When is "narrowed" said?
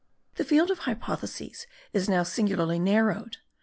2.79-3.37